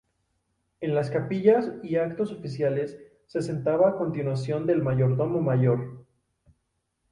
En 0.79 0.95
las 0.95 1.11
capillas 1.11 1.71
y 1.83 1.97
actos 1.97 2.31
oficiales 2.31 2.97
se 3.27 3.43
sentaba 3.43 3.87
a 3.89 3.97
continuación 3.97 4.65
del 4.65 4.81
Mayordomo 4.81 5.41
mayor. 5.41 6.07